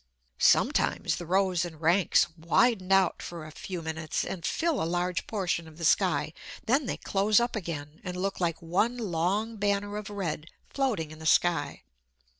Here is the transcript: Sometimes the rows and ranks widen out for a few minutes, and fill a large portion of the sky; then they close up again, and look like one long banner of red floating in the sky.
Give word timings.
Sometimes 0.39 1.17
the 1.17 1.27
rows 1.27 1.63
and 1.63 1.79
ranks 1.79 2.27
widen 2.35 2.91
out 2.91 3.21
for 3.21 3.45
a 3.45 3.51
few 3.51 3.83
minutes, 3.83 4.25
and 4.25 4.43
fill 4.43 4.81
a 4.81 4.83
large 4.83 5.27
portion 5.27 5.67
of 5.67 5.77
the 5.77 5.85
sky; 5.85 6.33
then 6.65 6.87
they 6.87 6.97
close 6.97 7.39
up 7.39 7.55
again, 7.55 8.01
and 8.03 8.17
look 8.17 8.39
like 8.39 8.63
one 8.63 8.97
long 8.97 9.57
banner 9.57 9.97
of 9.97 10.09
red 10.09 10.47
floating 10.73 11.11
in 11.11 11.19
the 11.19 11.27
sky. 11.27 11.83